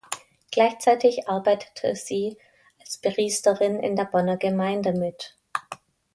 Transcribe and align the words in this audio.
Gleichzeitig 0.49 1.29
arbeitete 1.29 1.95
sie 1.95 2.35
als 2.79 2.97
Priesterin 2.97 3.79
in 3.83 3.95
der 3.95 4.05
Bonner 4.05 4.37
Gemeinde 4.37 4.93
mit. 4.93 5.37